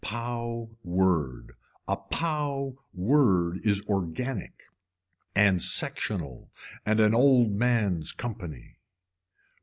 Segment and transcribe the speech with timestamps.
[0.03, 1.55] Pow word,
[1.87, 4.63] a pow word is organic
[5.35, 6.49] and sectional
[6.83, 8.79] and an old man's company.